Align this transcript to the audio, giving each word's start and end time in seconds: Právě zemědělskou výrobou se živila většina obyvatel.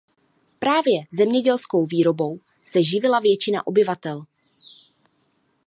Právě 0.59 1.05
zemědělskou 1.11 1.85
výrobou 1.85 2.39
se 2.63 2.83
živila 2.83 3.19
většina 3.19 3.67
obyvatel. 3.67 4.23